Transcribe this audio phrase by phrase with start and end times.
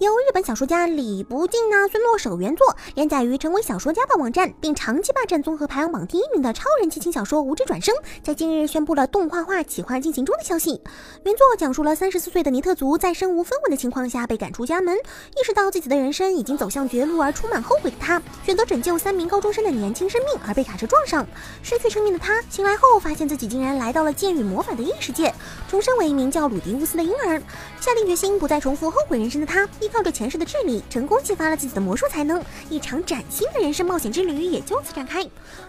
[0.00, 7.92] 由日本小说家李不敬呢，孙诺手原作，连载于成为小说家的网站，并长期霸占综合排行榜第一名的超人气轻小说《无知转生》，
[8.22, 10.80] 在近日宣布了动画化企划进行中的消息。
[11.24, 21.26] 原作讲述了三十四岁的尼特族在身无分文的情况下被赶出家门，意识到自己的人生已经走向绝路而充满后悔的他，选择拯救三名高中生的年轻生命而被卡车撞上，
[21.60, 25.34] 失去生命的他醒来后发现自己竟然来到了剑与魔法的异世界，
[25.68, 27.42] 重生为一名叫鲁迪乌斯的婴儿，
[27.80, 35.22] 下定决心不再重复后悔人生的他，靠着前世的智力，成功激发了自己的魔术才能，一场崭新的人生冒险之旅也就此展开。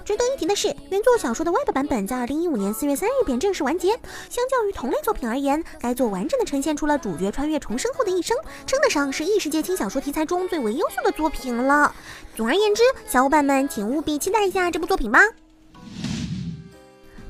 [0.05, 3.89] 值得一提的是，原作小说的 Web 版本在二零一五年四月三日便正式完结。
[4.29, 11.93] 相较于同类作品而言，该作完整的呈现出了主角穿越重生后的一生，称得上是异世界轻小说题材中最为优秀的作品了。
[12.35, 15.19] 总而言之，小伙伴们请务必期待一下这部作品吧。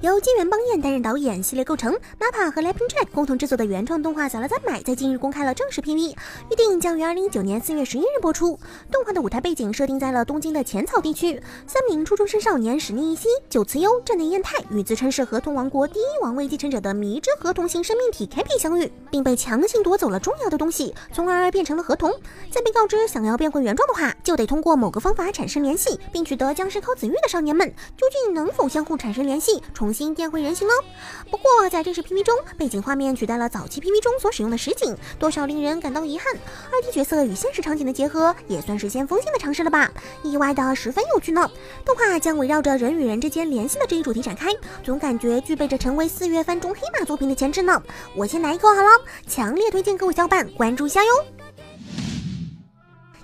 [0.02, 6.16] 由金元邦彦担任导演，系列构成 Mapa 和 Lapping Track 共同制作的原创动画《小辣赞买》在近日公开了正式 PV，
[6.50, 8.58] 预定将于二零一九年四月十一日播出。
[8.90, 22.10] 动画的舞台背景设定在了东京的浅草地区，三名初中生少年史尼一希、九慈优、战内彦太与自称是合同王国第一王位继承者的迷之合同型生命体 Kapi 相遇，并被强行夺走了重要的东西，从而变成了合同。
[22.50, 29.62] 在被告知想要变回原状的话，就得通过某个方法产生联系，并取得僵尸靠子玉的少年们，究竟能否相互产生联系？
[29.74, 30.74] 重重新变回人形呢？
[31.32, 36.32] 不过在正式 PV 中，背景画面取代了早期 PV 中所使用的实景，多少令人感到遗憾。
[36.72, 39.92] 二 D 角色与现实场景的结合，也算是先锋性的尝试了吧？
[40.22, 41.50] 意外的十分有趣呢。
[41.84, 44.52] 动画将围绕着人与人之间联系的这一主题展开，
[44.84, 47.82] 总感觉具备着成为四月番中黑马作品的潜质呢。
[48.16, 48.90] 我先来一口好了，
[49.28, 51.39] 强烈推荐各位小伙伴关注一下哟。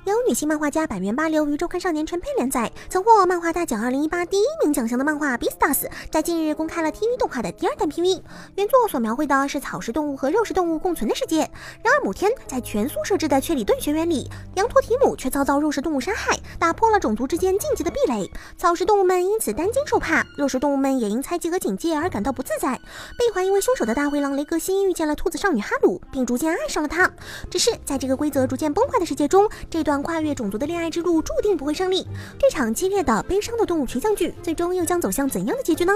[0.05, 8.21] 由女性漫画家百元八流于周刊少年陈佩连载，曾获漫画大奖二零一八第一名奖项的漫画《Beastars》，在近日公开了 TV 动画的第二弹 PV。
[8.53, 11.39] 原作所描绘的是草食动物和肉食动物共存的世界。
[11.83, 18.29] 然而某天，在全速设置的雀里顿学园里，羊驼提姆却遭到肉食动物杀害，打破了种族之间禁忌的壁垒。
[18.57, 22.79] 草食动物们因此担惊受怕，肉食动物们也因猜忌和警戒而感到不自在。
[23.17, 27.11] 被怀疑为凶手的大灰狼雷格西遇见了兔子少女哈鲁，并逐渐爱上了她。
[27.49, 29.94] 只是在这个规则逐渐崩坏的世界中，这段。
[30.01, 32.07] 跨越种族的恋爱之路注定不会胜利。
[32.39, 35.94] 这场激烈的、悲伤的动物群像剧，最终又将走向怎样的结局呢？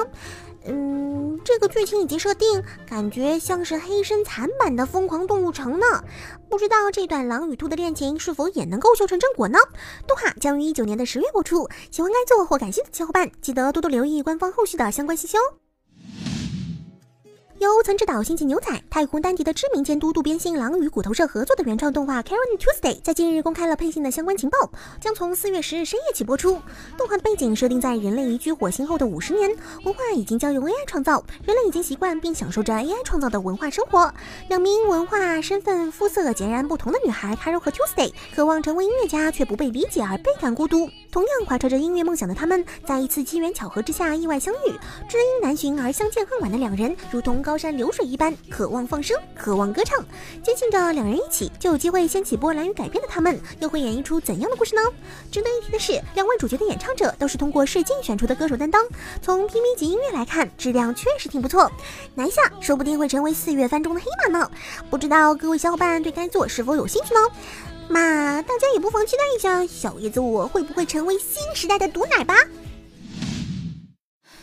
[0.65, 6.03] 嗯，这个剧情以及设定，感觉像是黑身残版的《疯狂动物城》呢。
[6.49, 9.57] 不知道这段狼与兔的恋情是否也能够修成正果呢？
[10.05, 11.69] 动画将于一九年的十月播出。
[11.91, 15.41] 喜欢该作或感兴趣的小伙伴，记得多多留意官方后续的相关信息哦。
[17.59, 24.71] 由曾执导《星际牛仔》、太空丹迪的知名监督渡边信郎与骨头社合作的原创动画《Karen Tuesday》在近日公开了配信的相关情报，
[25.01, 26.61] 将从四月十日深夜起播出。
[26.97, 29.53] 动画背景设定在人类移居火星后的五十年，
[29.83, 34.13] 文化已经交由 AI 创造，人类已经习惯并享受着 AI 创造的文化生活。
[34.47, 40.89] 两名文化、身份、肤色截然不同的女孩 Karen 和 Tuesday，渴望成为音乐家却不被理解而倍感孤独。
[41.11, 44.71] 同样怀揣着音乐梦想的他们，在一次机缘巧合之下意外相遇，
[45.09, 50.05] 知音难寻而相见恨晚的两人，如同高山流水一般，渴望放声，渴望歌唱，
[50.43, 54.81] 坚信着两人一起就有机会掀起波澜与改变的他们，又会演绎出怎样的故事呢？
[55.31, 58.85] 值得一提的是，两位主角的演唱者都是通过试镜选出的歌手担当，
[59.19, 61.71] 从 PV 级音乐来看，质量确实挺不错，
[62.13, 64.51] 南下说不定会成为四月番中的黑马呢。
[64.91, 67.19] 不知道各位小伙伴对该作是否有兴趣呢？
[67.91, 72.35] 那大家也不妨期待一下，小叶子我会不会成为新时代的毒奶吧？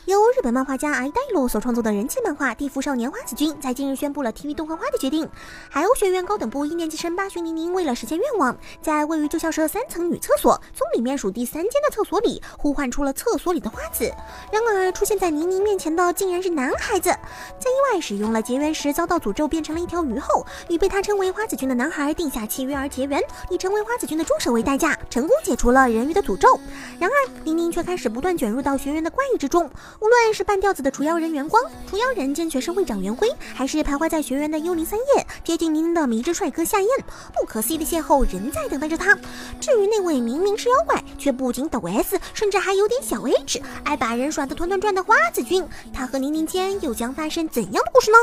[0.07, 5.29] 由日本漫画家爱戴罗所创作的人气漫画《地缚少年花子君》在近日宣布了 TV 动画化的决定。
[5.69, 14.05] 海鸥学院高等部一年级生八旬宁宁为了实现愿望，在位于旧校舍三层女厕所从里面数第三间的厕所里呼唤出了厕所里的花子。
[14.53, 17.11] 然而出现在宁宁面前的竟然是男孩子。
[17.11, 26.61] 在意外使用了结缘时遭到诅咒变成了一条鱼后，与被他称为花子君的男孩定下契约而结缘，以成为花子君的助手为代价，成功解除了人鱼的诅咒。
[27.01, 29.69] 然而宁宁却开始不断卷入到学员的怪异之中。
[30.01, 36.89] 无论是半吊子的除妖人元光、除妖人兼学生会长元辉，还是徘徊在学员的幽灵三叶，贴近宁宁的迷之帅哥夏燕，
[37.35, 39.17] 不可思议的邂逅仍在等待着他。
[39.61, 48.19] 至于那位明明是妖怪，却不仅抖 S，甚至还有点小 H，爱把人耍得团团转的花子君，他和宁宁间又将发生怎样的故事呢？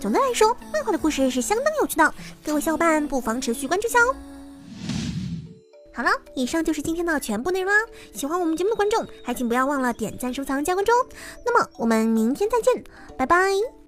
[0.00, 2.14] 总的来说，漫画的故事是相当有趣的，
[2.44, 4.14] 各位小伙伴不妨持续关注下哦。
[5.94, 7.78] 好了，以上就是今天的全部内容啦。
[8.14, 11.06] 喜欢我们节目的观众，还请不要忘了点赞、收藏、加关注哦。
[11.44, 12.84] 那么我们明天再见，
[13.16, 13.81] 拜拜。